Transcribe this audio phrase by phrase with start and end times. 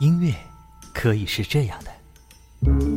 [0.00, 0.34] 音乐
[0.94, 2.89] 可以是这样的。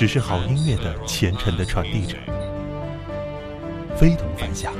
[0.00, 2.16] 只是好音乐的虔诚的传递者。
[3.94, 4.72] 非同凡响，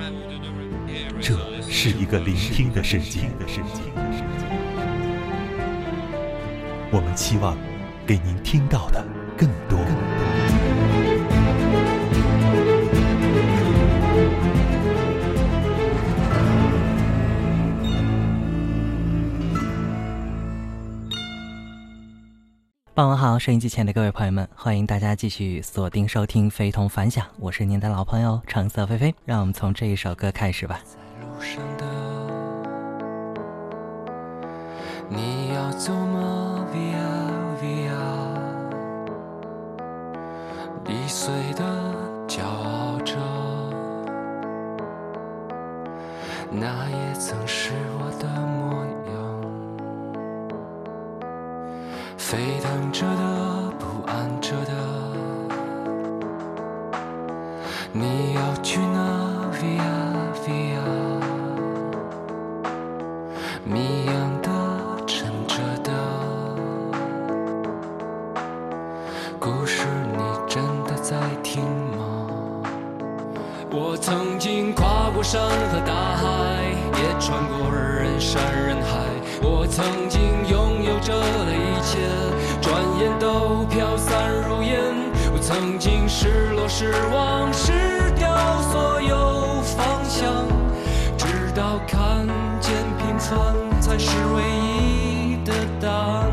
[1.20, 1.36] 这
[1.68, 3.28] 是一个聆听的世界。
[6.90, 7.54] 我们期望
[8.06, 9.04] 给您听到的
[23.41, 29.14] 收音机前的各位朋友们，欢迎大家继续锁定收听《非同凡响》，我是您的老朋友橙色菲菲。
[29.24, 30.78] 让我们从这一首歌开始吧。
[30.84, 31.86] 在路上的，
[35.08, 37.00] 你要走吗？Via
[37.62, 37.96] Via，
[40.86, 41.64] 易碎的
[42.28, 43.17] 骄傲着，
[46.52, 48.84] 那也曾是我的模
[52.30, 54.73] 沸腾着的，不安着的，
[57.91, 59.83] 你要去哪？Via
[60.46, 60.79] Via，
[63.64, 64.48] 谜样的，
[65.08, 65.90] 沉着的，
[69.40, 72.29] 故事你真的在听吗？
[73.73, 76.63] 我曾经跨过山和大海，
[76.95, 79.01] 也穿过人山人海。
[79.42, 80.20] 我曾经
[86.80, 90.48] 失、望、失掉所有方向，
[91.18, 92.27] 直到看
[92.58, 96.30] 见平凡才是唯一的答案。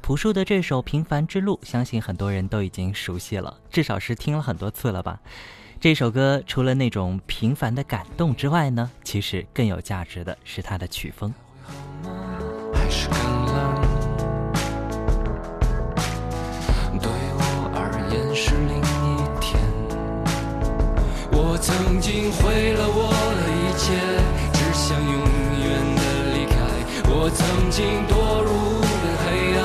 [0.00, 5.20] 朴树的这首《平凡之路》，相信很多人都已经熟悉了，至少是听了很多次了吧。
[5.78, 11.32] 这首歌除了那种平凡的感动之外呢，其实更有价值的是它的曲风。
[12.96, 13.52] 是寒冷，
[17.00, 17.40] 对我
[17.74, 19.04] 而言是另一
[19.40, 19.50] 天。
[21.32, 23.10] 我曾经毁了我
[23.42, 23.84] 的一切，
[24.52, 25.18] 只想永
[25.58, 25.66] 远
[25.96, 26.00] 的
[26.34, 26.54] 离开。
[27.10, 28.14] 我曾经堕
[28.46, 28.50] 入
[29.02, 29.26] 了黑
[29.58, 29.60] 暗，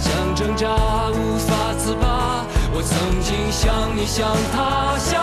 [0.00, 0.66] 想挣扎
[1.12, 2.44] 无法自拔。
[2.72, 2.92] 我曾
[3.22, 5.14] 经像你，像他，像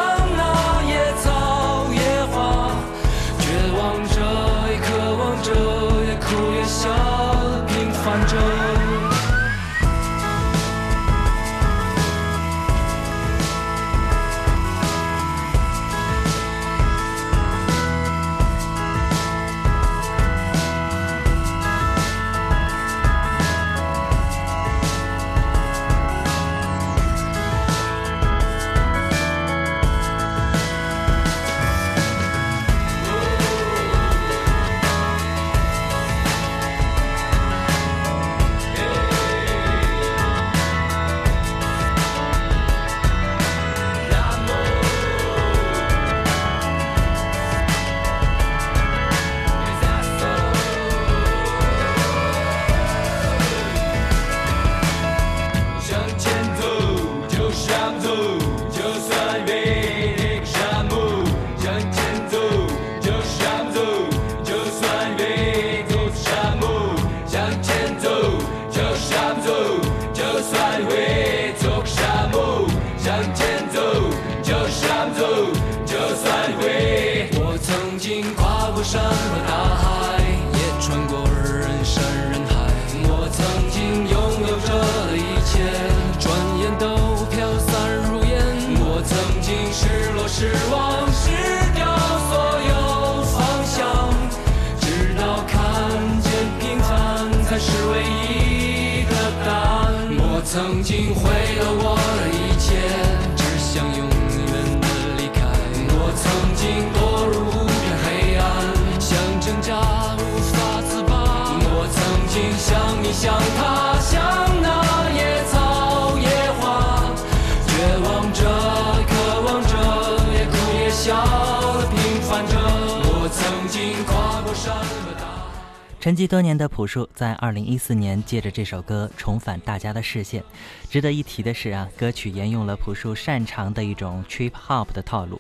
[126.02, 130.44] 沉寂多年的朴树，在二零一四年借着这首歌重返大家的视线。
[130.90, 135.40] 值得一提的是啊，歌曲沿用了朴树擅长的一种 trip hop 的套路。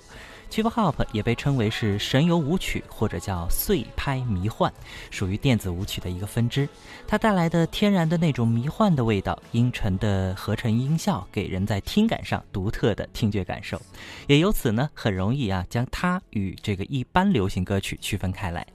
[0.51, 4.71] trip hop 也被称为是神游舞曲或者叫碎拍迷幻，
[5.09, 6.69] 属于电子舞曲的一个分支。
[7.07, 13.81] 它带来的天然的那种迷幻的味道，阴沉的合成音效，给人在听感上独特的听觉感受，
[14.27, 18.67] 也由此呢，很容易啊将它与这个一般流行歌曲区分开来。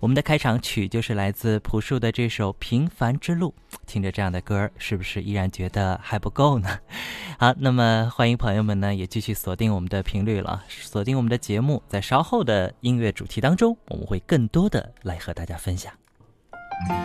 [0.00, 3.52] 我们的开场曲就是来自朴树的这首《平凡之路》，
[3.84, 6.78] 听着这样的歌，是不是依然觉得还不够呢？
[7.36, 15.92] 好，那么欢迎朋友们呢也继续锁定我们的频率了，锁定我们的节目，在稍后的音乐主题当中，我们会更多的来和大家分享。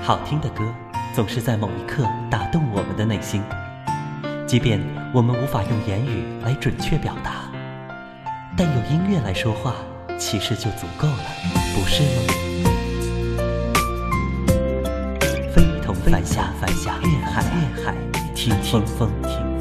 [0.04, 0.72] 好听的歌
[1.16, 3.42] 总是在某一刻打动我们的内心，
[4.46, 4.80] 即便
[5.12, 7.52] 我们无法用言语来准确表达，
[8.56, 9.74] 但用音乐来说话，
[10.20, 11.26] 其实就足够了，
[11.74, 12.73] 不是吗？
[15.86, 17.94] 同凡响，凡响，粤海，粤海，
[18.34, 19.58] 听听风，听风。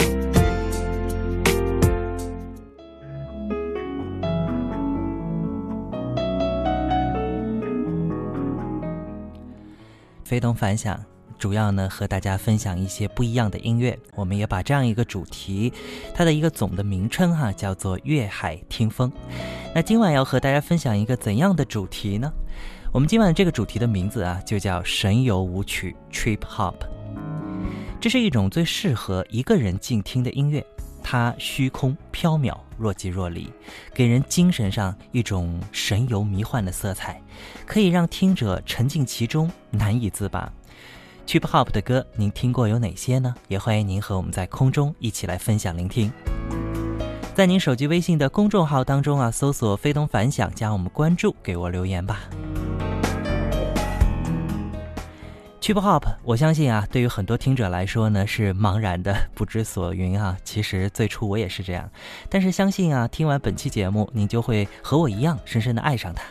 [10.23, 11.05] 非同凡响，
[11.41, 13.99] 主要呢和大家分享一些不一样的音乐。
[14.15, 15.73] 我们也把这样一个主题，
[16.15, 19.13] 它的一个总的名称哈、叫做“粤海听风”。
[19.75, 22.33] 那今晚要和大家分享一个怎样的主题呢？
[22.93, 26.75] 我们今晚这个主题的名字啊，就叫神游舞曲 （Trip Hop）。
[27.99, 30.63] 这是一种最适合一个人静听的音乐，
[31.03, 33.51] 它虚空缥缈、若即若离，
[33.95, 37.19] 给人精神上一种神游迷幻的色彩，
[37.65, 40.53] 可以让听者沉浸其中，难以自拔。
[41.27, 43.35] Trip Hop 的歌，您听过有哪些呢？
[43.49, 46.13] 也欢迎您和我们在空中一起来分享聆听。
[47.35, 52.29] 在您手机微信的公众号当中啊，搜索“非同凡响”，加我们关注，给我留言吧。
[55.63, 60.37] Trip Hop，我相信啊，对于很多听者来说呢，是茫然的、不知所云啊。
[60.43, 61.89] 其实最初我也是这样，
[62.29, 66.25] 但是相信啊，听完本期节目，您就会和我一样深深的爱上它。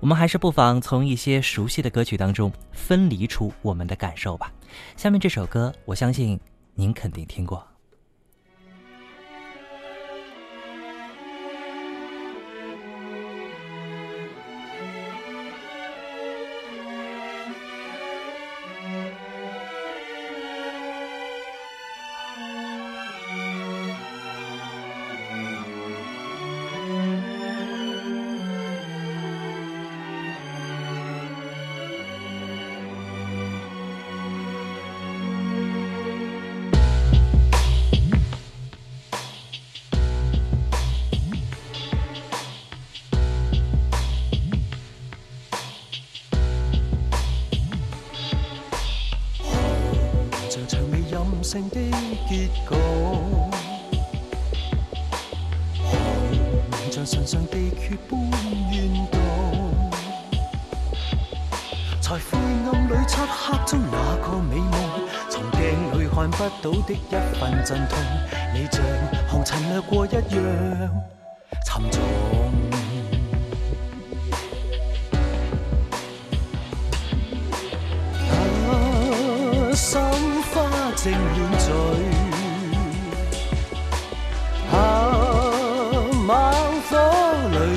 [0.00, 4.52] 我们还是不妨从一些熟悉的歌曲当中分离出我们的感受吧。
[4.96, 6.40] 下面这首歌，我相信
[6.74, 7.64] 您肯定听过。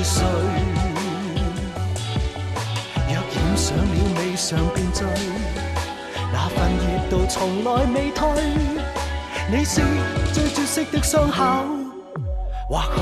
[0.00, 0.08] 若
[3.06, 3.84] 染上了
[4.16, 5.06] 未嘗便醉，
[6.32, 8.24] 那份熱度從來未退，
[9.52, 9.82] 你是
[10.32, 11.66] 最絕色的傷口，
[12.70, 12.98] 或許。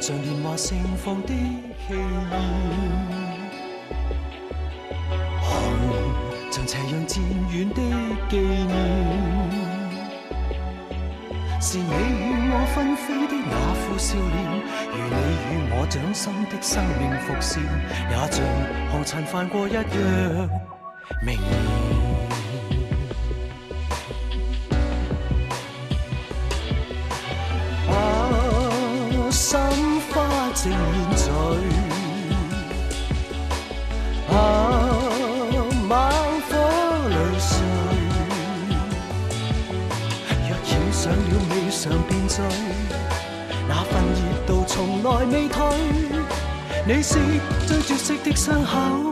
[0.00, 1.34] 像年華盛放的
[19.30, 20.48] 犯過一樣
[21.22, 21.52] 明瞭。
[27.92, 27.94] 啊，
[29.30, 29.60] 心
[30.10, 30.14] 花
[30.54, 30.78] 正煙
[31.14, 31.28] 醉，
[34.34, 34.34] 啊，
[35.86, 35.92] 猛
[36.48, 36.50] 火
[37.10, 37.50] 淚碎。
[40.48, 41.18] 若染上了
[41.50, 42.42] 未嘗便醉，
[43.68, 45.58] 那份熱度從來未退。
[46.86, 47.18] 你是
[47.66, 49.07] 最絕色的傷口，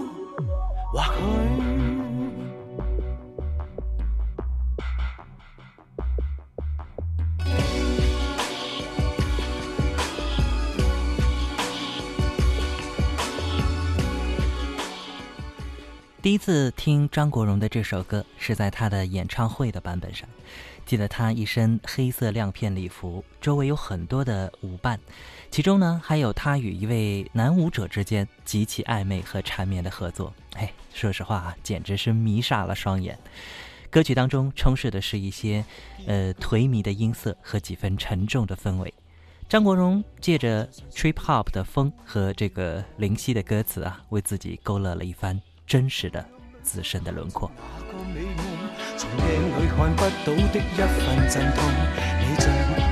[16.27, 20.29] 第一次听张国荣的这首歌是在他的演唱会的版本上，
[20.85, 24.99] 记得他一身黑色亮片礼服，周围有很多的舞伴，
[25.53, 30.35] 其中呢还有他与一位男舞者之间极其暧昧和缠绵的合作。
[30.55, 33.17] 哎，说实话啊，简直是迷煞了双眼。
[33.89, 35.65] 歌曲当中充斥的是一些
[36.09, 38.93] 呃颓靡的音色和几分沉重的氛围。
[39.49, 45.41] 张国荣借着 trip hop 的风和这个灵犀的歌词啊，为自己勾勒了一番。
[45.67, 46.25] 真實的
[46.63, 47.51] 自身的輪廓。
[47.59, 48.27] 那個美夢，
[48.97, 49.25] 從鏡
[49.59, 51.59] 裏看不到的一份阵痛，
[52.21, 52.45] 你像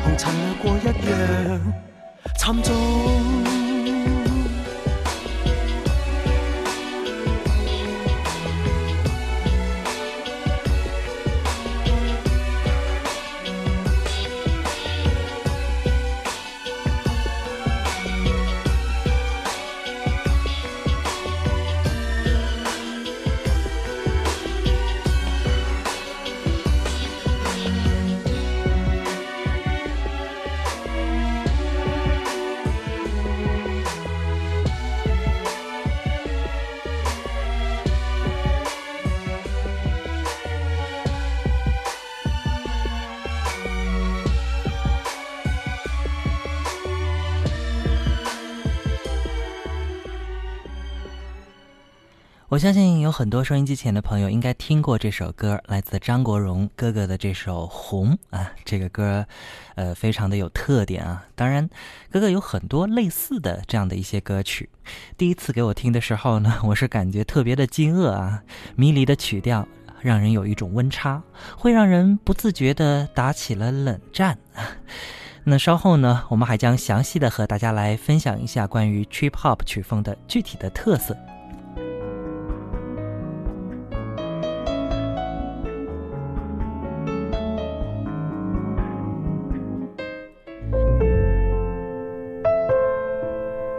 [0.03, 1.09] 紅塵掠過一樣
[2.39, 2.69] 沉重。
[52.65, 59.27] 相信有很多收音机前的朋友应该听过这首歌，来自张国荣哥哥的这首《红》啊，这个歌，
[59.75, 61.27] 呃，非常的有特点啊。
[61.35, 61.69] 当然，
[62.11, 64.71] 哥哥有很多类似的这样的一些歌曲。
[65.19, 68.43] 第一次给我听的时候呢，我是感觉特别的惊愕啊，
[68.77, 69.69] 迷离的曲调
[70.01, 71.23] 让人有一种温差，
[71.59, 74.39] 会让人不自觉的打起了冷战。
[75.45, 81.15] 那稍后呢，我们还将详细的和大家来分享一下关于 Trip Hop 曲风的具体的特色。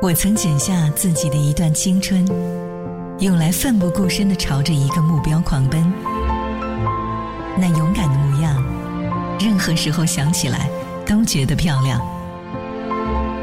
[0.06, 2.24] 我曾剪下自己的一段青春，
[3.18, 5.84] 用来奋不顾身的朝着一个目标狂奔。
[7.58, 8.64] 那勇敢的模样，
[9.40, 10.70] 任何时候想起来
[11.08, 12.00] 都觉得漂亮。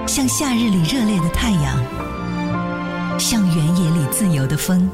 [0.07, 1.85] 像夏日里热烈的太阳，
[3.19, 4.89] 像原野里自由的风。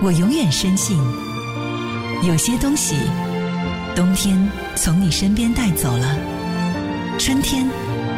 [0.00, 0.96] 我永远深信，
[2.22, 2.96] 有些东西，
[3.94, 6.16] 冬天从你身边带走了，
[7.18, 7.68] 春天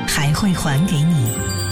[0.07, 1.64] 还会还给你。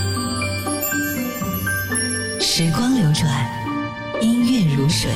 [2.44, 5.12] 时光流转，音乐如水，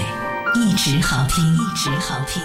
[0.54, 2.40] 一直好听，一直好听。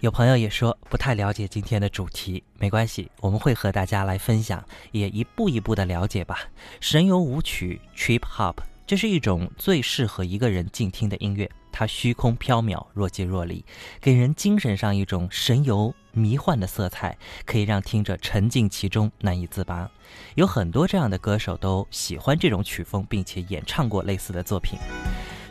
[0.00, 6.38] 有朋友也说不太了解今天的主题，没关系，我们会和大家来分享，也一步一步的了解吧。
[6.80, 8.54] 神游舞曲 （Trip Hop）
[8.86, 11.50] 这是一种最适合一个人静听的音乐。
[11.70, 13.64] 它虚空缥缈，若即若离，
[14.00, 19.90] 给人精神上一种神游迷幻的色彩，可以让听者沉浸其中，难以自拔。
[20.34, 24.78] 有很多这样的歌手都喜欢这种曲风，并且演唱过类似的作品。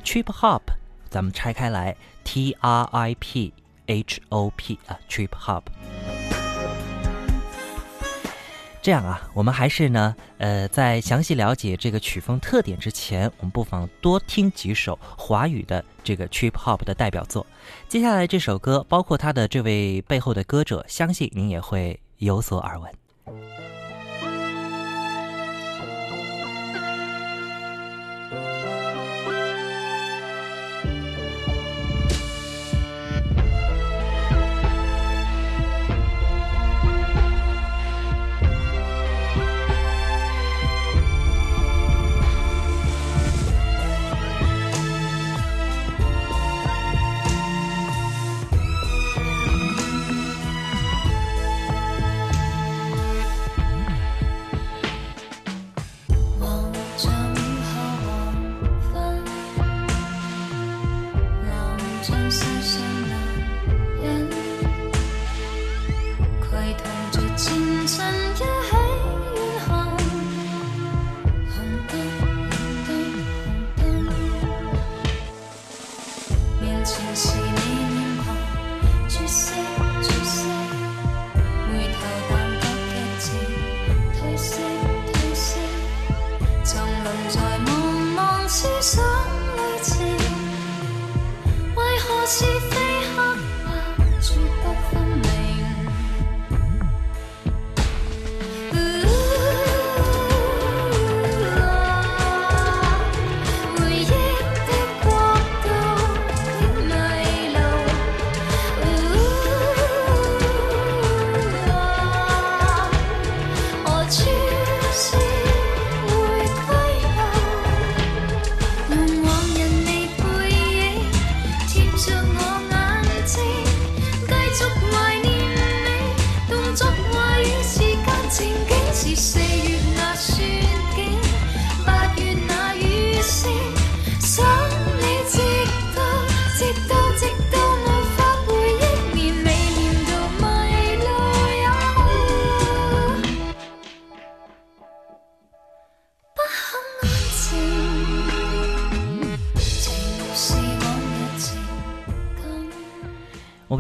[0.04, 0.62] Trip Hop，
[1.10, 3.54] 咱们拆开来，T R I P
[3.86, 6.17] H O P 啊，Trip Hop。
[8.88, 17.46] 这样啊，我们还是呢，呃，在详细了解这个曲风特点之前，我们不妨多听几首华语的这个 trip hop 的代表作。
[17.89, 22.89] 接下来这首歌，包括他的这位背后的歌者，相信您也会有所耳闻。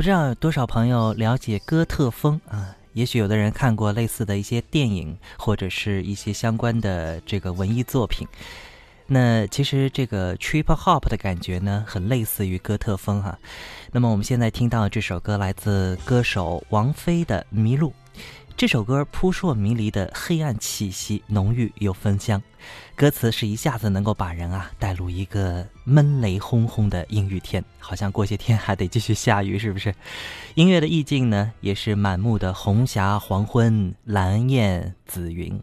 [0.07, 2.73] 不知道有多少朋友了解哥特风啊？
[2.93, 8.25] 也许有的人看过类似的一些电影，或者是一些相关的这个文艺作品。
[9.07, 13.37] 那其实这个 trip hop 的感觉呢，很类似于哥特风哈。
[13.91, 17.89] 那么我们现在听到这首歌来自歌手王菲的《迷路》。
[18.57, 22.41] 这首歌扑朔迷离的黑暗气息浓郁又芬香，
[22.95, 29.93] 歌词是一下子能够把人啊带入一个闷雷轰轰的阴雨天，好像过些天还得继续下雨，是不是？
[30.55, 35.61] 音乐的意境呢，也是满目的红霞黄昏、蓝雁紫云。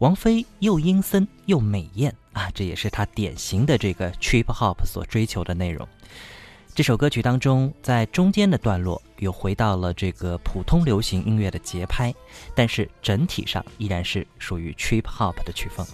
[0.00, 5.88] 王菲又阴森又美艳啊，这也是她典型的这个 trip hop 所追求的内容。
[6.74, 12.14] 这首歌曲当中，在中间的段落又回到了这个普通流行音乐的节拍，
[12.54, 15.86] 但是整体上依然是属于 trip hop 的曲风。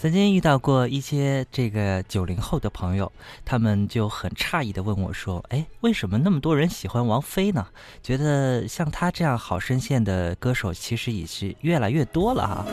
[0.00, 3.12] 曾经遇到过一些这个九零后的朋友，
[3.44, 7.66] 他们就很诧异的问我说：“哎，为什么那么多人喜欢王菲呢？
[8.02, 12.64] 觉得像她这样好声线的歌手，其实也是越来越多了哈。”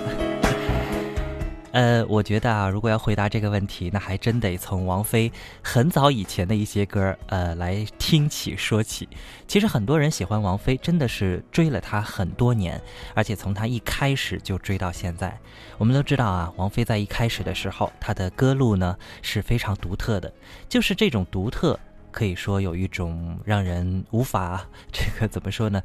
[1.71, 9.07] 呃，我觉得啊，如果要回答这个问题，那还真得从王菲很早以前的一些歌呃，来听起说起。
[9.47, 12.81] 其实很多人喜欢王菲，真的是追了她很多年，
[13.13, 15.37] 而且从她一开始就追到现在。
[15.77, 20.31] 我们都知道啊，王菲在一开始的时候，她的歌路呢是非常独特的，
[20.67, 21.79] 就是这种独特。
[22.17, 25.79] 可以说有一种让人无法 这个怎么说呢，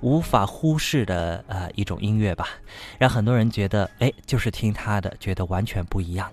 [0.00, 2.46] 无法忽视的呃一种音乐吧，
[2.98, 6.30] 让很多人觉得哎，就是听他的，觉得完全不一样，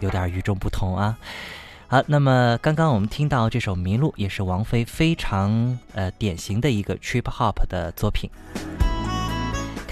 [0.00, 1.16] 有点与众不同啊。
[1.88, 8.28] 好，那么刚刚我们听到这首《迷路》，也是王菲非常呃典型的一个 trip hop 的作品。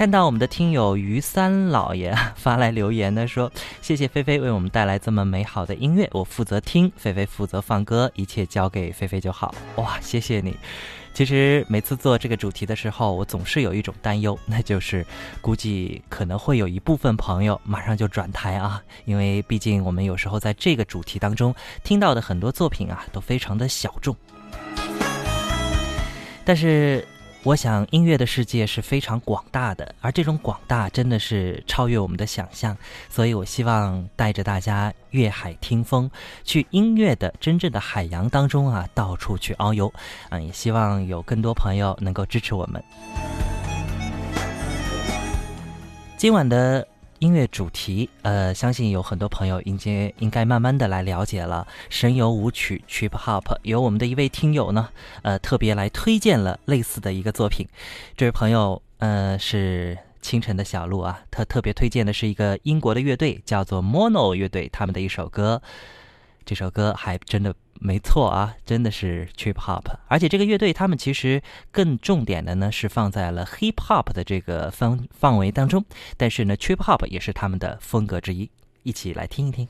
[0.01, 9.55] 看到我们的听友于三老爷发来留言呢，说 谢谢菲菲为我们带来这么美好的音乐，我负责听，菲菲负责放歌，一切交给菲菲就好。
[9.77, 10.57] 哇，谢谢你。
[11.13, 15.05] 其实每次做这个主题的时候，我总是有一种担忧，那就是
[15.43, 24.17] 估计可能会有一部分朋友马上就转台啊，因为毕竟我们有时候在这个主题当中听到的很多作品啊，都非常的小众，
[26.43, 27.07] 但是。
[27.43, 32.77] 我想，音乐的世界是非常广大的，而这种广大真的是超越我们的想象。
[33.09, 36.11] 所以我希望带着大家越海听风，
[36.45, 39.91] 去音乐的真正的海洋当中啊，到处去遨游。
[40.29, 42.85] 嗯，也希望有更多朋友能够支持我们。
[46.19, 46.87] 今晚的。
[47.21, 51.69] 音乐主题，呃，相信有很多朋友已经应该慢慢的来了解了。
[51.91, 54.89] 神游舞曲 Trip Hop，有我们的一位听友呢，
[55.21, 57.69] 呃，特别来推荐了类似的一个作品。
[58.17, 65.61] 这位朋友，呃，是清晨的小鹿啊，他特别推荐的是一个英国的乐队，叫做 Mono 乐队，他们的一首歌。
[66.47, 67.55] 这首歌还真的。
[67.83, 75.83] 没错啊，真的是 trip hop，而且这个乐队他们其实更重点的呢是放在了 hip hop 的这个范范围当中，
[76.19, 78.51] 但是呢 trip hop 也是他们的风格之一，
[78.83, 79.67] 一起来听一听。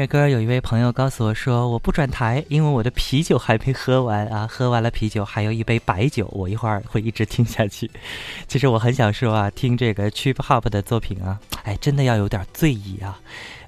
[0.00, 4.46] 着歌，有一位朋友告诉我说：“我不转台，因为我的啤酒还没喝完啊！
[4.50, 7.90] 喝完了啤酒，还有一杯白酒，我一会儿会一直听下去。
[8.48, 13.18] ”其实我很想说啊，听这个 Trip Hop 的作品啊，哎，真的要有点醉意啊。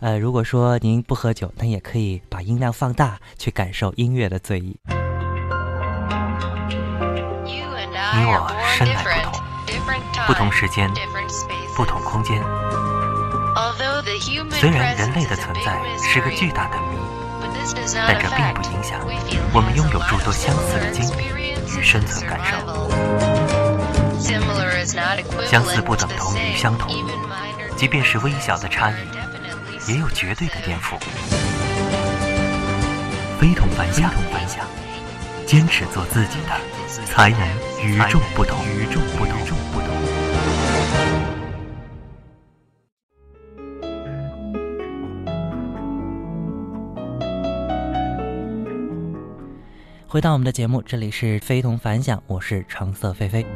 [0.00, 4.74] 呃，如果说您不喝酒，那也可以把音量放大，去感受音乐的醉意。
[8.14, 10.90] 你我身来不同，不同时间，
[11.76, 12.42] 不同空间。
[14.50, 16.96] 虽然人类的存在是个巨大的谜，
[18.06, 18.98] 但这并不影响
[19.52, 21.24] 我们拥有诸多相似的经历
[21.76, 22.56] 与生存感受。
[25.44, 26.94] 相似不等同于相同，
[27.76, 28.94] 即便是微小的差异，
[29.86, 30.98] 也有绝对的颠覆。
[33.38, 34.64] 非同凡响，非同凡响
[35.46, 37.40] 坚持做自己的，才能
[37.82, 38.64] 与众不同。
[38.66, 40.01] 与众不同。
[50.12, 53.46] 回到我们的节目，这里是非同凡响，我是橙色菲菲。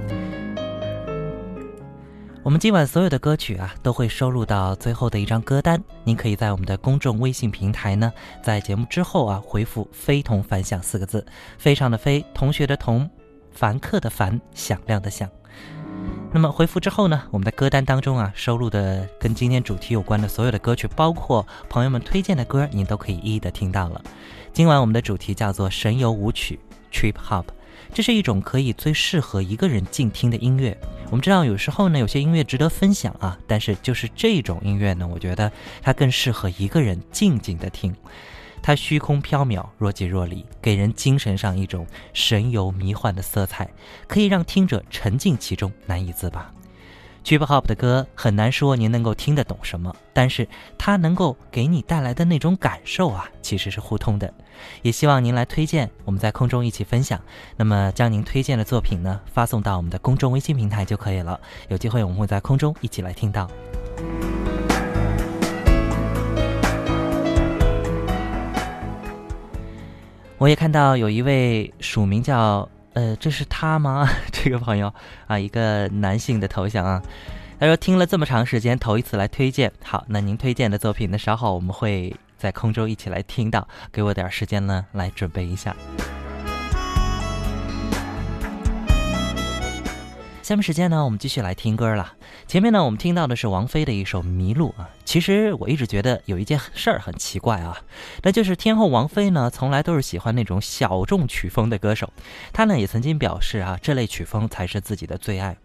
[2.42, 5.78] 我们今晚所有的歌曲啊，都会收录到最后的一张歌单。
[6.02, 8.10] 您可以在我们的公众微信平台呢，
[8.42, 11.26] 在节目之后啊，回复“非同凡响”四个字，
[11.58, 13.06] 非常的非，同学的同，
[13.52, 15.28] 凡客的凡，响亮的响。
[16.36, 24.02] 那么回复之后呢，我们的歌单当中啊，收录的跟今天主题有关的所有的歌曲，包括朋友们推荐的歌，您都可以一一的听到了。
[24.52, 26.60] 今晚我们的主题叫做神游舞曲
[26.92, 27.46] （Trip Hop），
[27.94, 30.76] 这是一种可以最适合一个人静听的音乐。
[31.06, 37.96] 我们知道有时候呢，有些音乐值得分享啊，但是就是这种音乐呢，我觉得它更适合一个人静静的听。
[38.66, 43.70] 它虚空缥缈，若即若离，给人精神上一种神游迷幻的色彩，
[44.08, 46.50] 可以让听者沉浸其中，难以自拔。
[47.24, 54.34] Trip Hop 的歌很难说您能够听得懂什么，但是它能够给你带来的那种感受啊，其实是互通的。
[54.82, 57.20] 也希望您来推荐，我们在空中一起分享。
[57.56, 61.38] 那么将您推荐的作品呢，发送到我们的公众微信平台就可以了。
[61.68, 63.48] 有机会我们会在空中一起来听到。
[70.38, 72.68] 我也看到有一位署名叫。
[72.94, 74.08] 呃，这是他吗？
[74.32, 74.90] 这个朋友
[75.26, 77.02] 啊，一个男性的头像啊。
[77.60, 79.70] 他说听了这么长时间，头一次来推荐。
[79.84, 81.18] 好，那您推荐的作品呢？
[81.18, 83.68] 稍后我们会在空中一起来听到。
[83.92, 85.76] 给我点时间呢，来准备一下。
[90.46, 92.12] 下面时间呢，我们继续来听歌了。
[92.46, 94.88] 前面呢，我们听到的是王菲的一首《迷路》啊。
[95.04, 97.76] 其实我一直觉得有一件事儿很奇怪啊，
[98.22, 102.12] 那就是天后王菲呢，从来都是喜欢那种小众曲风的歌手。
[102.52, 105.56] 她呢也曾经表示啊，这类曲风才是自己的最爱。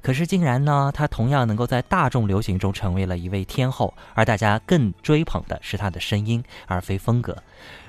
[0.00, 7.36] 可是竟然呢，她同样能够在大众流行中成为了一位天后，而大家更追捧的是她的声音，而非风格。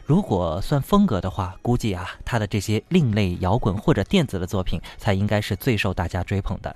[0.05, 6.75] 如果算风格的话，估计啊，他的这些另类摇滚或者电子的作品才应该是最受大家追捧的。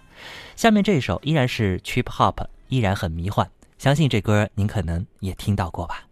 [0.55, 6.06] 下面这首依然是 Trip Hop，依然很迷幻，相信这歌您可能也听到过吧。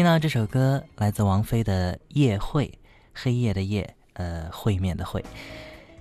[0.00, 2.66] 听到这首歌，来自王菲的《夜会》，
[3.12, 5.22] 黑夜的夜，呃，会面的会。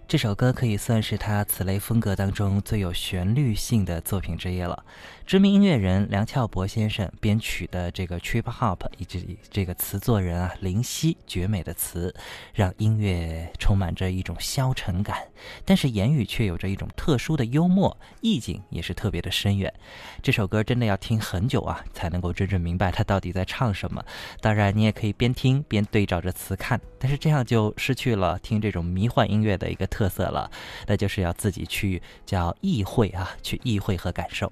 [0.09, 4.83] 这首歌可以算是他此类风格当中最有旋律性的作品之一了。
[5.23, 12.11] 知名音乐人梁翘柏先生编曲的这个 Trip Hop，以及这个词作人啊林夕绝美的词，
[12.55, 15.27] 让音乐充满着一种消沉感，
[15.63, 19.71] 但是言语却有着一种特殊的幽默，意境也是特别的深远。
[20.23, 24.03] 这首歌真的要听很久啊，才能够真正明白他到底在唱什么。
[24.41, 30.49] 当然，你也可以边听边对照着词看，但是这样就失去了听这种迷幻音乐的一个特色了，
[30.87, 34.49] 那就是要自己去叫意会啊，去意会和感受。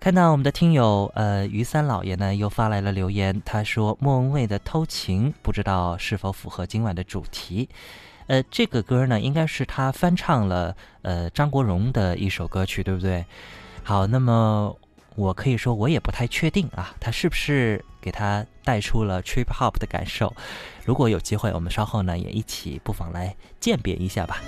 [0.00, 7.70] 看到我们的听友呃于三老爷呢又发来了留言，他说莫文蔚的《偷情》不知道是否符合今晚的主题。
[8.26, 13.24] 呃，这个歌呢应该是他翻唱了呃张国荣的一首歌曲，对不对？
[13.82, 14.74] 好，那么
[15.14, 20.34] 我可以说我也不太确定啊，他是不是给他带出了 trip hop 的感受？
[20.84, 24.40] 如果有机会，我们稍后呢也一起不妨来鉴别一下吧。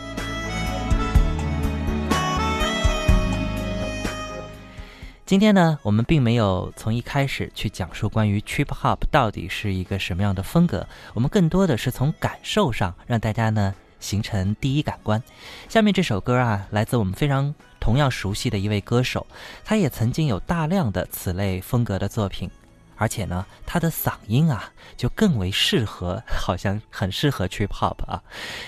[5.26, 15.20] 今天呢，我们并没有从一开始去讲述关于 trip hop 到底是一个什么样的风格，我们更多的是从感受上让大家呢形成第一感官。
[15.68, 19.26] 下面这首歌啊，来自我们非常同样熟悉的一位歌手，
[19.64, 22.48] 他也曾经有大量的此类风格的作品，
[22.94, 28.22] 而且呢，他的嗓音啊就更为适合，好像很适合 trip hop 啊。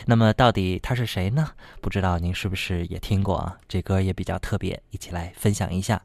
[0.06, 1.50] 那么到底他是谁呢？
[1.80, 3.56] 不知道您是不是也听过啊？
[3.68, 6.02] 这歌也比较特别，一起来分享一下。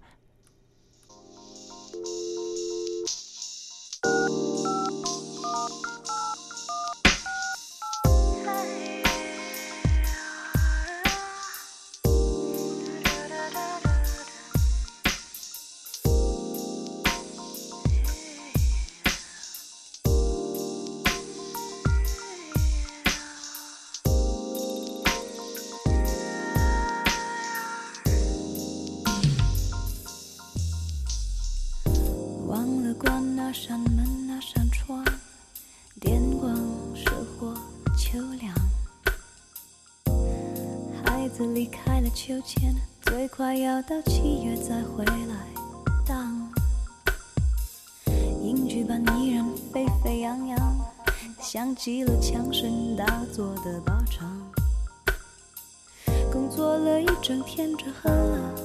[43.85, 45.35] 到七月再回来
[46.07, 46.49] 当
[48.41, 50.57] 影剧版依然沸沸扬扬，
[51.41, 54.39] 像极了枪声大作的靶场。
[56.31, 58.55] 工作了一整天，只喝了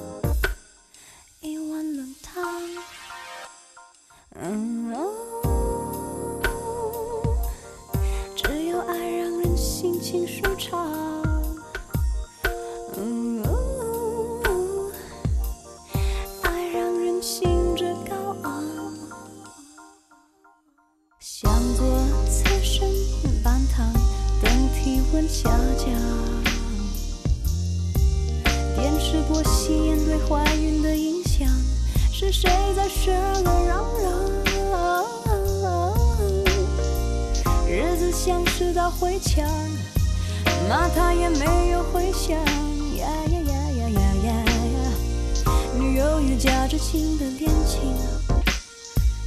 [46.21, 47.81] 与夹着情的恋情，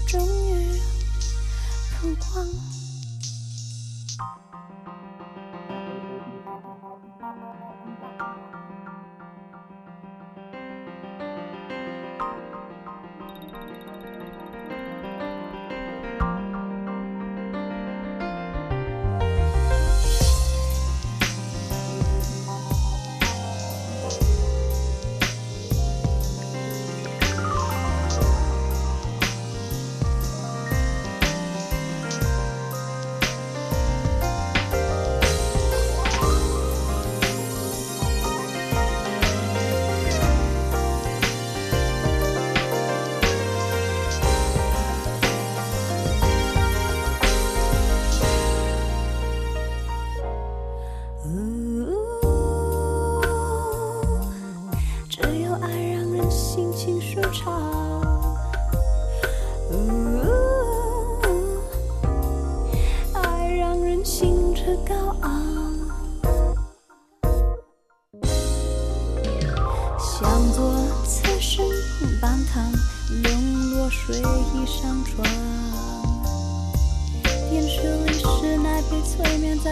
[0.06, 0.78] 终于
[2.00, 2.81] 曝光。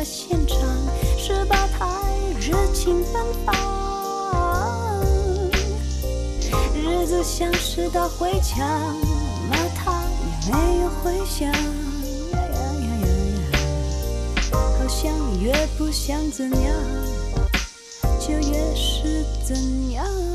[0.00, 0.56] 在现场，
[1.18, 1.86] 十八台
[2.40, 3.54] 热情奔放。
[6.74, 8.66] 日子像是道灰墙，
[9.50, 10.02] 骂他
[10.46, 11.52] 也没有回响。
[14.50, 16.74] 好像越不想怎样，
[18.18, 19.54] 就越是怎
[19.92, 20.29] 样。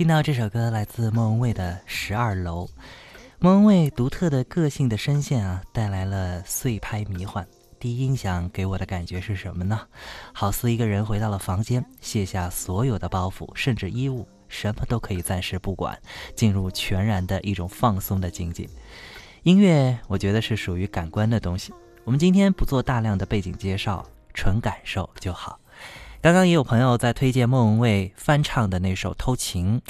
[0.00, 2.64] 听到这首歌，来自莫文蔚的《十二楼》。
[3.38, 7.46] 莫文蔚独特的个性的声线啊，带来了碎拍迷幻。
[7.78, 9.78] 第一音响给我的感觉是什么呢？
[10.32, 16.00] 好似一个人回到了房间，卸下所有的包袱，甚至衣物，什么都可以暂时不管，
[16.34, 18.66] 进入全然的一种放松的境界。
[19.42, 21.74] 音乐，我觉得是属于感官的东西。
[22.04, 25.59] 我们今天不做大量的背景介绍，纯感受就好。
[26.22, 29.80] 刚刚也有朋友在推荐莫文蔚翻唱的那首偷情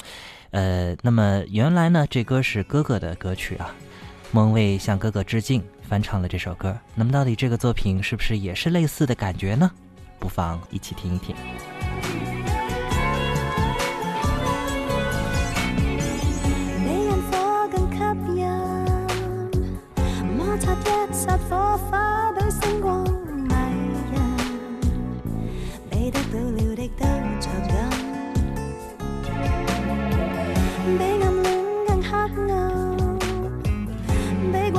[0.51, 3.75] 呃那么原来呢这歌是哥哥的歌曲啊
[4.31, 6.77] 莫文蔚向哥哥致敬翻唱了这首歌。
[6.95, 9.69] 那么到底这个作品是不是也是类似的感觉呢？
[10.19, 11.35] 不妨一起听一听。
[17.29, 17.97] 火更吸
[18.39, 18.47] 引
[20.37, 22.20] 摩擦一火花。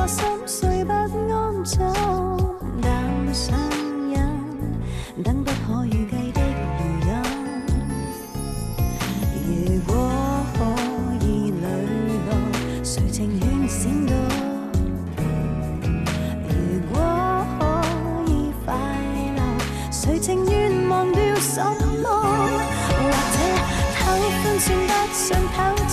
[0.03, 1.09] 我心碎不安
[1.65, 1.79] 走。
[2.83, 2.91] 但
[3.33, 3.57] 上
[4.11, 4.19] 人
[5.23, 7.11] 等不可预计的余音，
[9.47, 9.95] 如果
[10.55, 10.59] 可
[11.25, 11.63] 以旅
[12.27, 12.31] 落，
[12.83, 14.13] 谁情愿闪躲？
[16.49, 16.51] 如
[16.93, 16.99] 果
[17.61, 17.63] 可
[18.27, 18.33] 以
[18.65, 18.75] 快
[19.37, 19.41] 乐，
[19.93, 21.63] 谁情愿忘掉什
[22.03, 22.09] 么？
[22.99, 23.39] 或者
[24.01, 25.91] 偷欢算不算偷？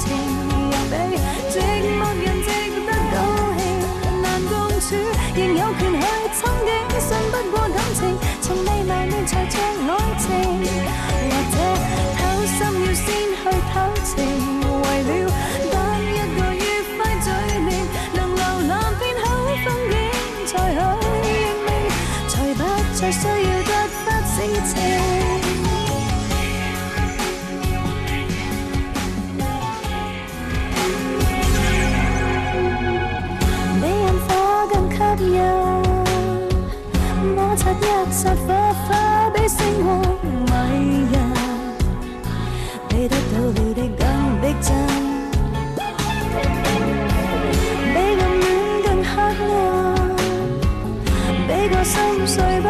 [23.01, 23.31] 实需要
[23.63, 23.71] 得
[24.03, 24.35] 不称
[24.65, 24.75] 奇
[33.79, 34.29] 比起火
[34.67, 34.97] 更吸
[35.31, 35.39] 引
[37.37, 37.73] 摩擦一
[38.11, 38.87] 刹火花
[39.29, 39.87] 比星光
[40.23, 41.15] 迷人
[42.89, 44.01] 比得到你的更
[44.41, 44.67] 逼真
[47.93, 48.45] 比暗恋
[48.83, 49.47] 更黑暗
[51.47, 52.68] 比过心碎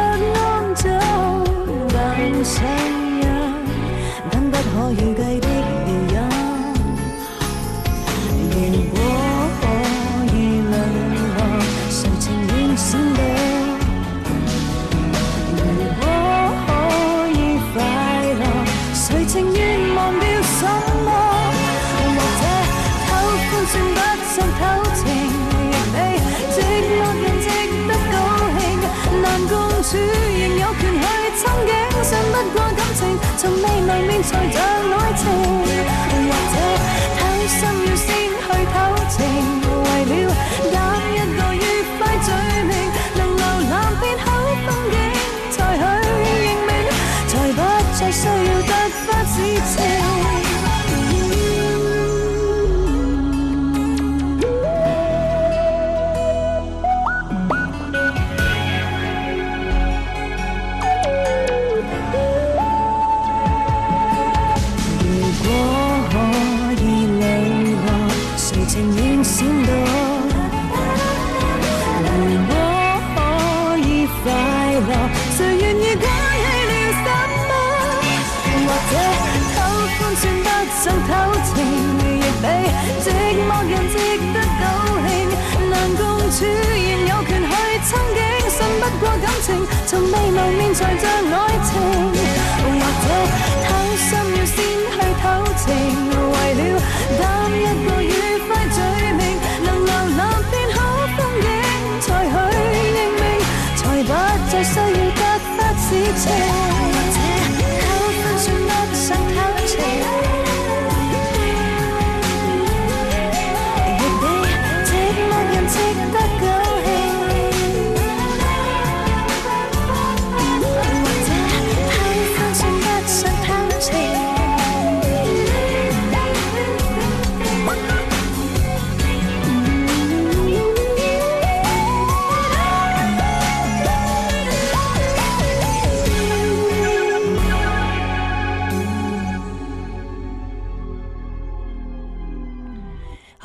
[33.42, 34.62] 从未谋面才像
[34.92, 34.99] 爱
[89.90, 92.29] 从未谋面才像爱情，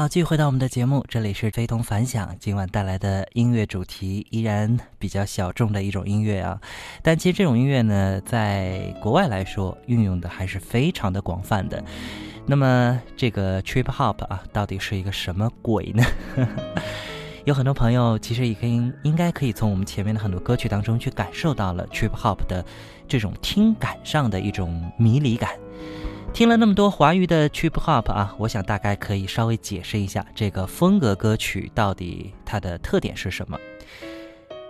[0.05, 2.37] 好，继续回到我们的节目，这里是非同凡响。
[2.39, 6.61] 今晚带来的音乐主题依然比较小众的一种音乐啊，
[7.01, 11.83] 但其实这种音乐呢，在国外来说运用的还是非常的广泛的。
[12.45, 16.05] 那么这个 trip hop 啊，到底是一个什么鬼呢？
[17.47, 22.63] 有很多朋友其实已经应该可以从我们前面的很多歌曲当中去感受到了 trip hop 的
[23.09, 25.53] 这种听感上的一种迷离感。
[26.35, 33.57] 听了那么多华语的 trip hop 啊，我想大概可以稍微解释一下这个风格歌曲到底它的特点是什么。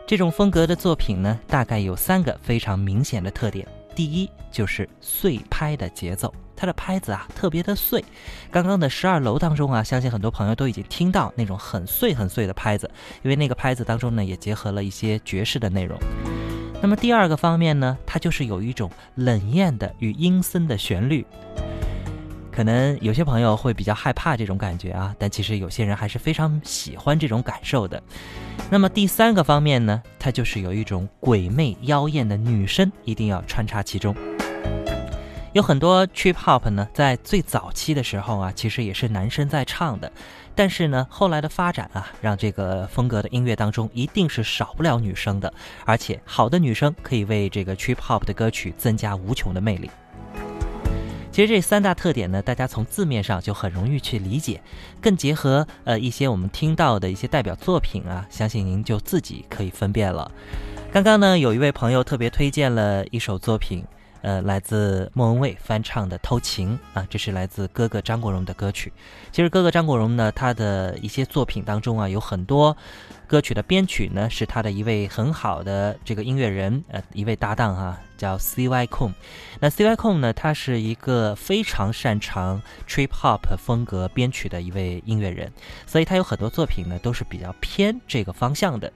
[0.06, 3.66] 这种风格的作品呢，大概有三个非常明显的特点。
[3.94, 8.04] 第一就是碎拍的节奏，它的拍子啊特别的碎。
[8.50, 12.90] 刚刚的十二楼当中啊，相信很多朋友都已经听到那种很碎很碎的拍子，
[13.22, 15.98] 因为那个拍子当中呢也结合了一些爵士的内容。
[16.82, 21.26] 那么第二个方面呢，它就是有一种冷艳的与阴森的旋律。
[22.52, 28.00] 可能有些朋友会比较害怕这种感觉啊，但其实有些人还是非常喜欢这种感受的。
[28.70, 34.14] 那么第三个方面呢，它就是有一种鬼魅妖艳的女声一定要穿插其中。
[35.54, 40.10] 有很多 trip hop 呢，在最早期的时候啊，其实也是男生在唱的。
[40.52, 49.88] 但是呢，后来的发展啊，让这个风格的音乐当中一定是少不了女生的，而且好的女生可以为这个 trip hop 的歌曲增加无穷的魅力。
[51.30, 54.60] 其实这三大特点呢，大家从字面上就很容易去理解，
[55.00, 60.28] 更结合呃一些我们听到的一些代表作品啊，相信您就自己可以分辨了。
[60.92, 63.84] 刚刚呢，有一位朋友特别推荐了一首作品。
[64.24, 68.90] 呃，来自莫文蔚翻唱的《偷情》啊，这是来自哥哥张国荣的歌曲。
[69.30, 72.74] 其实哥哥张国荣呢，他的一些作品当中啊，有很多
[73.26, 79.14] 歌曲的编曲呢，是他的一位很好的这个音乐人，呃，一位搭档哈，叫 C Y k o n。
[79.60, 85.52] 那 C Y k o n 呢，他是一个非常擅长 Trip Hop 风格编曲的一位音乐人，
[85.86, 88.90] 所以他有很多作品呢，都是比较偏这个方向的。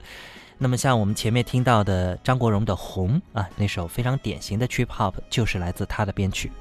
[0.61, 6.51] 那么像我们前面听到的张国荣的《红》啊，那首非常典型的 trip hop 就是来自他的编曲。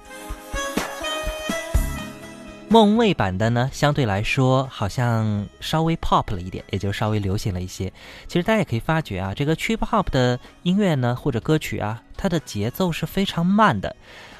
[2.68, 7.92] 梦蔚版的呢，相对来说好像稍微 pop 了一点，也就稍微流行了一些。
[8.28, 13.96] 其实大家也可以发觉啊，这个 trip hop 的音乐呢或者歌曲啊，它的节奏是非常慢的。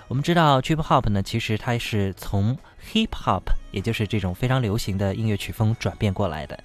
[0.06, 2.56] 我们知道 trip hop 呢，其实它是从
[2.92, 3.42] hip hop，
[3.72, 6.59] 也就是这种非常流行的音乐曲风转变过来的。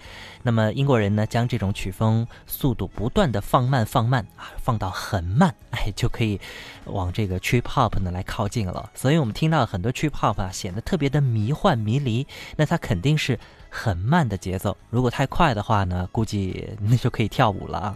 [0.45, 6.39] 那么英国人呢，将这种曲风速度不断的放慢、放慢啊，放到很慢，哎，就可以
[6.85, 8.91] 往这个 trip hop 呢来靠近了。
[8.93, 12.27] 所以我们听到很多 trip hop 啊，显得特别的迷幻迷离。
[12.57, 13.39] 那它肯定是
[13.69, 17.95] 很慢的节奏，如果太快的话呢，估计那就可以跳舞了啊。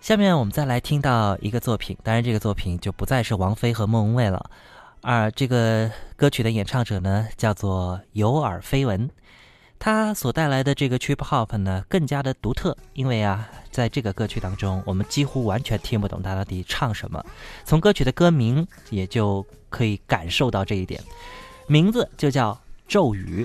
[0.00, 4.50] 下面我们再来听到一个作品，当然这个作品就不再是王菲和莫文蔚了，
[5.02, 9.10] 而这个歌曲的演唱者呢叫做有耳非闻，
[9.78, 17.24] 他所带来的这个 trip hop 呢，更加的独特，因为啊，在这个歌曲当中，我们几乎完全听不懂他到底唱什么。
[17.64, 21.02] 从歌曲的歌名也就可以感受到这一点，
[21.66, 22.52] 名字就叫
[22.86, 23.44] 《咒语》。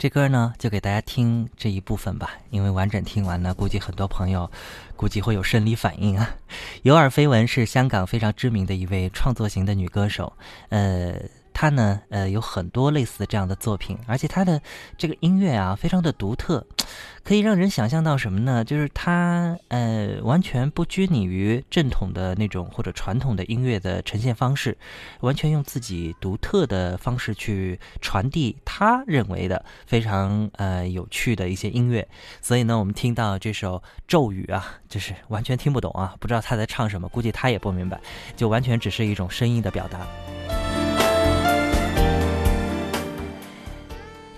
[0.00, 4.50] 这歌呢，就给大家听这一部分吧，因为完整听完呢，估计很多朋友
[4.96, 6.36] 估计会有生理反应啊。
[6.80, 10.32] 有耳绯闻是香港非常知名的一位创作型的女歌手，
[10.70, 11.16] 呃。
[11.60, 14.62] 他呢，呃，有很多类似的这样的作品，而且他的
[14.96, 16.66] 这个音乐啊，非常的独特，
[17.22, 18.64] 可以让人想象到什么呢？
[18.64, 24.78] 就是他，呃，完全不拘泥于正统的那种或者传统的音乐的呈现方式，
[25.20, 32.08] 完全用自己独特的方式去传递他认为的非常呃有趣的一些音乐。
[32.40, 38.00] 所以呢，我们听到这首咒语啊，就是完全听不懂啊，不知道他在唱什么，估计他也不明白，
[38.34, 40.00] 就完全只是一种声音的表达。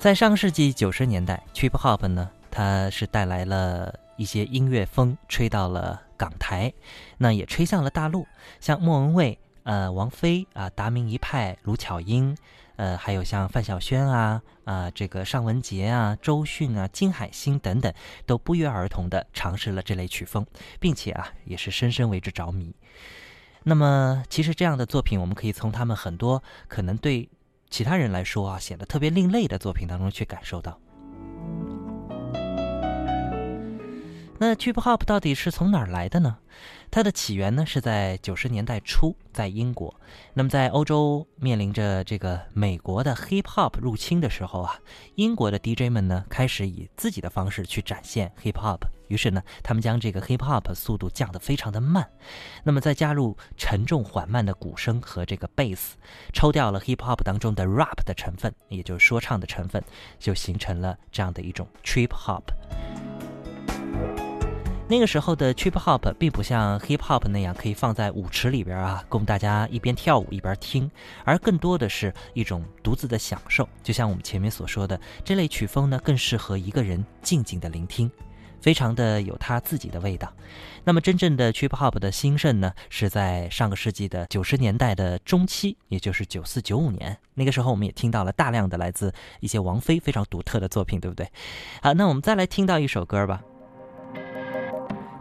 [0.02, 6.72] 在上世纪九十年代，trip hop 呢，它是带来了一些音乐风，吹到了港台，
[7.18, 8.26] 那也吹向了大陆。
[8.58, 12.36] 像莫文蔚、呃王菲啊、达明一派、卢巧音，
[12.74, 17.94] 呃，还有像范晓萱啊、啊这个尚雯婕啊、周迅啊、金海心等等，
[18.26, 20.44] 都不约而同的尝试了这类曲风，
[20.80, 22.74] 并且啊，也是深深为之着迷。
[23.62, 27.28] 那么，其实这样的作品，我们可以从他们很多可能对。
[27.72, 30.78] 其他人来说啊，显得特别另类的作品当中去感受到。
[34.38, 36.36] 那 trip hop 到底是从哪儿来的呢？
[36.90, 39.94] 它的起源呢是在九十年代初，在英国。
[40.34, 44.78] 那么在欧洲面临着这个美国的 hip hop 入侵的时候啊，
[45.14, 48.80] 英国的 DJ 们呢开始以自己的方式去展现 hip hop。
[49.08, 52.08] 于是呢，他们将这个 hip hop 速度降得非常的慢，
[52.64, 55.92] 那么再加入沉重缓慢的鼓声和这个 bass，
[56.32, 59.84] 抽掉了 hip hop 当中的 rap 的成分，也就是说唱的成分，
[60.18, 62.42] 就形成了这样的一种 trip hop。
[64.92, 70.90] 那个时候的 trip hop 并不像 hip hop 那样可以放在舞池里边啊，供大家一边跳舞一边听，
[71.24, 73.66] 而更多的是一种独自的享受。
[73.82, 78.10] 就像我们前面所说的，这类曲风呢，更适合一个人静静的聆听，
[78.60, 80.30] 非常的有他自己的味道。
[80.84, 87.16] 那么，真正的 trip hop 的兴盛呢，是在上个世纪的九十年代的中期，也就是九四九五年。
[87.32, 91.26] 那个时候，我们也听到了大量的来自一些王菲非常独特的作品，对不对？
[91.80, 93.42] 好，那我们再来听到一首歌吧。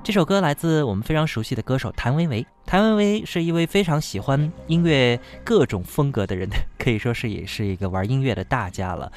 [0.03, 2.45] 这首歌来自我们非常熟悉的歌手谭维维。
[2.65, 6.49] 谭维维是一位非常喜欢音乐各种风格的人，
[6.79, 9.11] 可以说是也是一个玩音乐的大家了。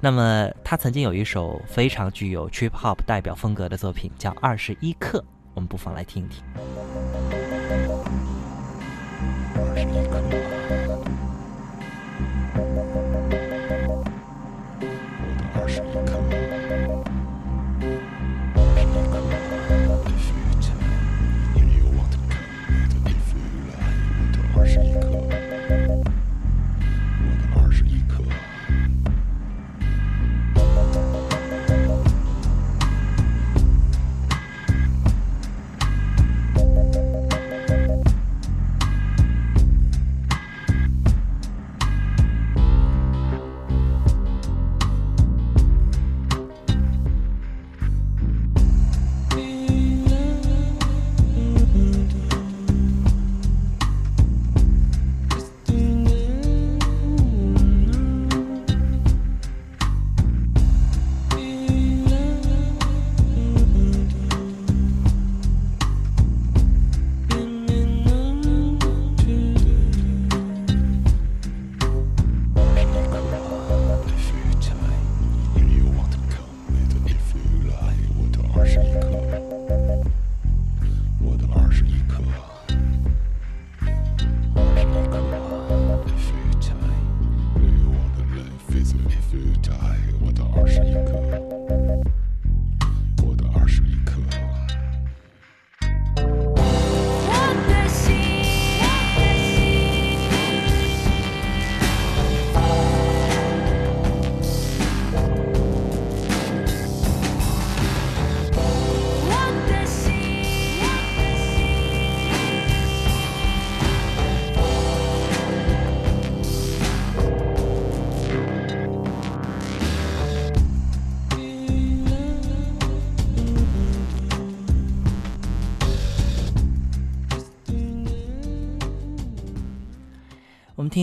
[0.00, 5.18] 那么他曾经有一首非常具有 trip hop 代表风格的作品，叫《二十一克》，
[5.54, 6.44] 我们不妨来听一听。
[9.56, 10.47] 二十一克。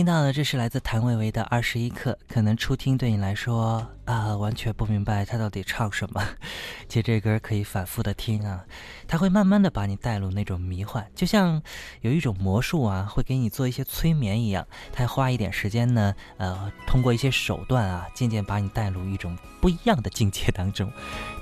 [0.06, 6.22] 到的这是来自谭维维的《二十一课》，可能初听对你来说啊，完全不明白他到底唱什么。
[6.88, 8.64] 其实这歌可以反复的听啊，
[9.08, 11.60] 它会慢慢的把你带入那种迷幻，就像
[12.02, 14.64] 有一种魔术啊，会给你做一些催眠一样。
[14.92, 20.88] 它花一点时间呢，呃，通过一些手段啊，渐渐把你带入一种不一样的境界当中。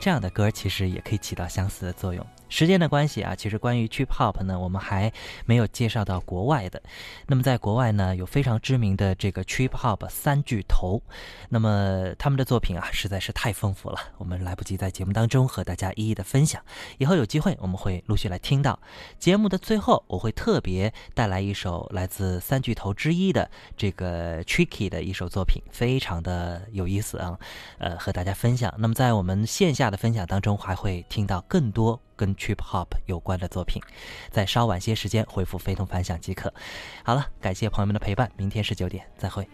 [0.01, 2.27] 这样的歌其实也可以起到相似的作用。
[2.55, 5.13] 时间的关系啊，其实关于 trip hop 呢，我们还
[5.45, 6.81] 没有介绍到国外的。
[7.27, 11.03] 那么在国外呢，有非常知名的这个 trip hop 三巨头，
[11.49, 16.63] 那么他们的作品啊，实在是太丰富了，我们来不及在节目当中和大家一一的分享。
[16.99, 18.79] 以后有机会我们会陆续来听到。
[19.19, 27.37] 节目的最后，我会特别带来一首来自三巨头之一的这个 Tricky 的一首作品，非常的有意思啊，
[27.79, 28.73] 呃，和大家分享。
[28.79, 32.01] 那么在我们线下的分享当中，还会听到更多。
[32.17, 33.83] 跟 trip hop 有关的作品，
[34.31, 36.53] 在稍晚些时间回复“非同凡响”即可。
[37.03, 39.49] 好了，感谢朋友们的陪伴，明天十九点再会。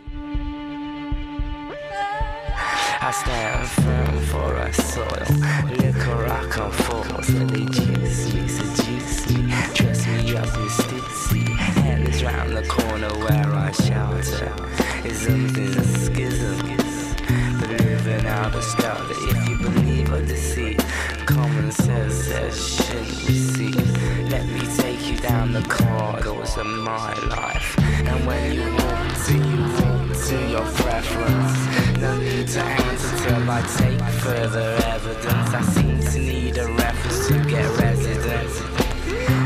[21.26, 24.30] Common sense says shouldn't.
[24.30, 27.78] Let me take you down the corridors of my life.
[27.78, 31.98] And when you walk to, you walk to your preference.
[31.98, 35.54] No need to answer till I take further evidence.
[35.54, 38.60] I seem to need a reference to get residence.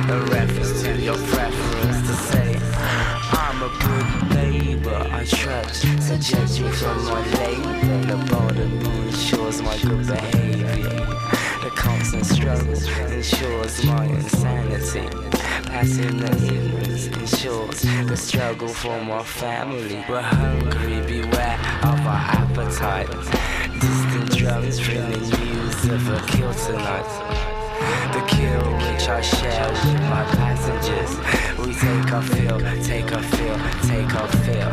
[0.08, 2.58] A reference to your preference to say,
[3.32, 4.23] I'm a good
[5.24, 5.84] I trust
[6.20, 7.72] judge you from my label.
[8.06, 10.66] The bottom ensures my good behavior.
[11.62, 12.74] The constant struggle
[13.10, 15.08] ensures my insanity.
[15.64, 20.04] Passing the ignorance ensures the struggle for my family.
[20.06, 23.08] We're hungry, beware of our appetite.
[23.80, 27.53] Distant drums bring the news of a kill tonight.
[28.12, 31.12] The kill which I share with my passengers.
[31.59, 33.59] We take a fill, take a fill,
[33.89, 34.72] take our fill.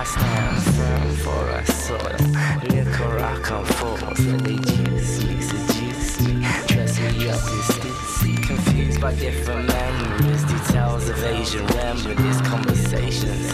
[0.00, 2.20] I stand firm for our soil.
[2.68, 6.34] Liquor I come forth, they juice me, seduce me,
[6.66, 8.46] dress me up in stitzy.
[8.46, 13.50] Confused by different memories, details of Asian remedies, conversations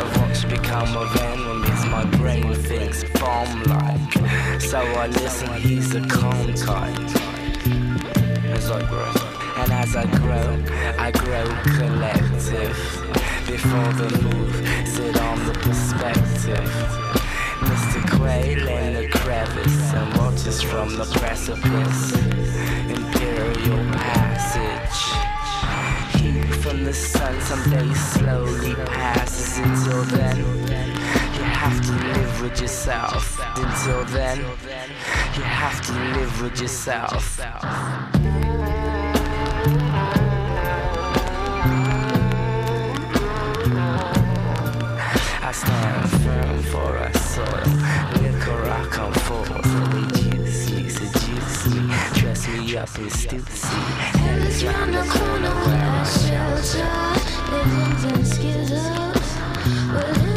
[0.00, 1.84] of what become of enemies.
[1.86, 5.52] My brain thinks bomb like, so I listen.
[5.60, 7.35] He's a calm type
[8.56, 9.12] as I grow.
[9.60, 10.48] And as I grow,
[10.98, 11.46] I grow
[11.76, 12.76] collective.
[13.46, 14.54] Before the move,
[14.88, 16.70] sit on the perspective.
[17.68, 18.00] Mr.
[18.16, 22.02] Quail in the crevice and watches from the precipice.
[22.98, 25.00] Imperial passage.
[26.62, 29.58] From the sun someday slowly passes.
[29.58, 33.38] Until then, you have to live with yourself.
[33.56, 34.38] Until then,
[35.36, 37.38] you have to live with yourself.
[45.56, 47.46] Stand firm for our soil.
[48.20, 49.48] Liquor I come forth,
[49.92, 51.80] they juice me, seduce me,
[52.12, 53.80] dress me up in stupidity.
[54.18, 56.88] And it's round the corner where I shelter.
[57.52, 59.30] Living in skizzles.
[59.94, 60.35] We're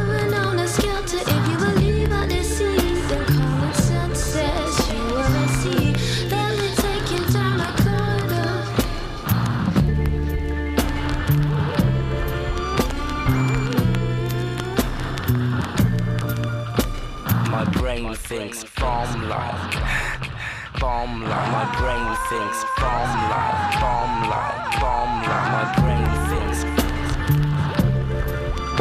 [19.09, 19.79] bomb like,
[20.79, 21.51] bomb like.
[21.51, 25.47] My brain thinks bomb like, bomb like, bomb like.
[25.51, 26.59] My brain thinks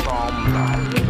[0.04, 1.07] bomb like.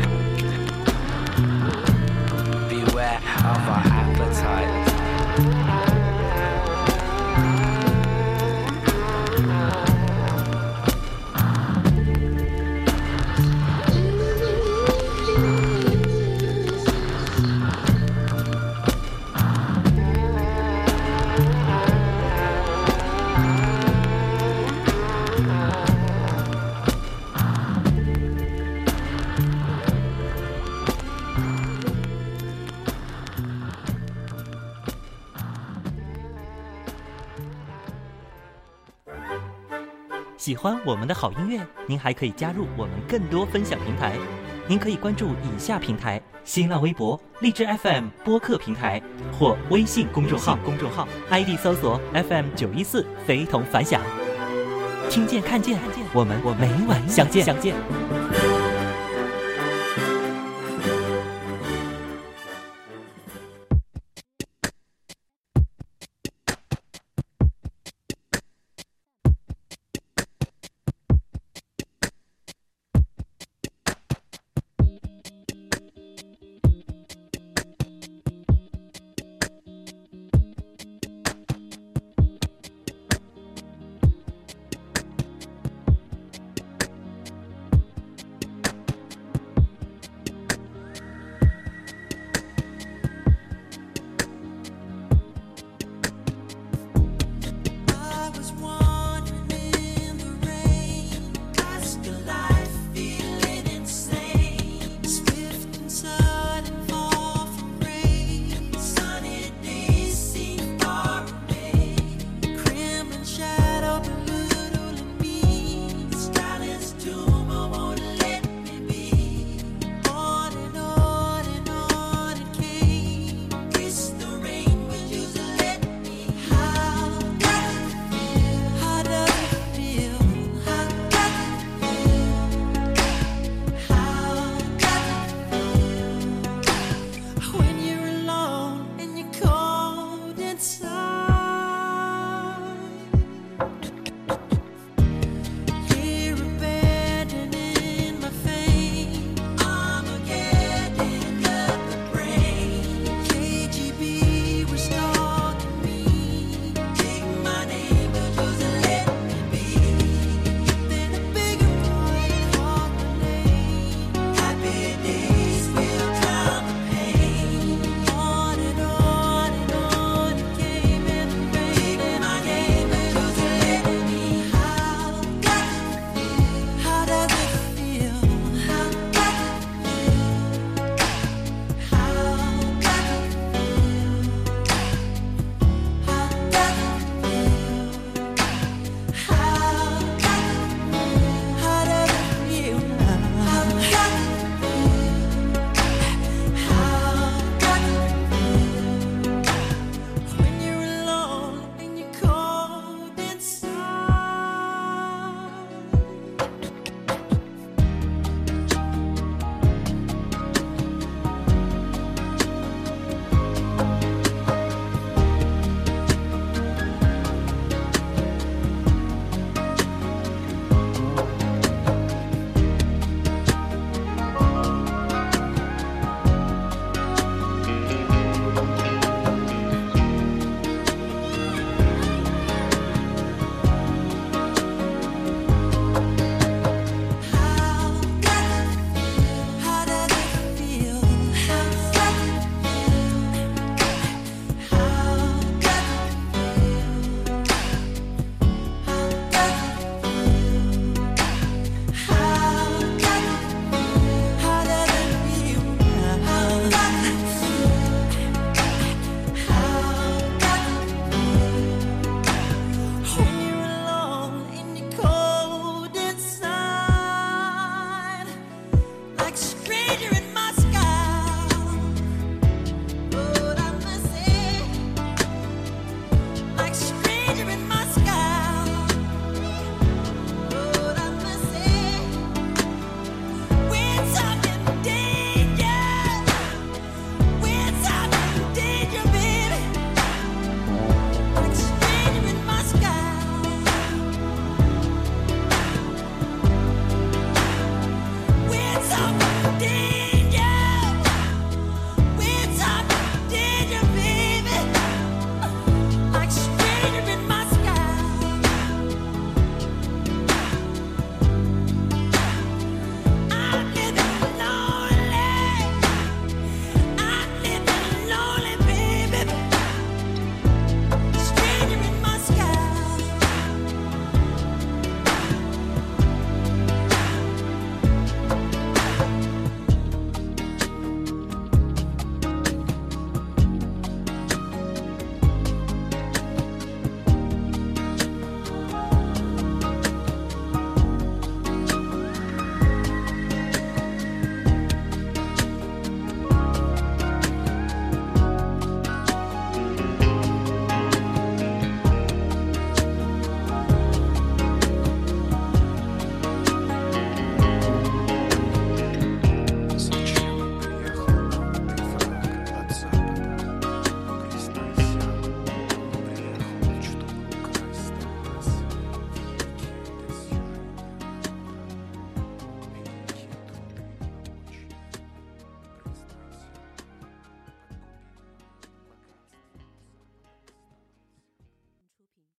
[40.49, 44.15] 喜欢我们的好音乐，您还可以加入我们更多分享平台。
[44.67, 48.99] 您可以关注以下平台：新浪微博、荔枝 FM 播客平台
[49.31, 50.59] 或微信公众号。
[50.65, 54.01] 公众号 ID 搜索 FM 九一四，非同凡响。
[55.11, 55.79] 听见看见，
[56.15, 57.75] 我们我每晚相见相见。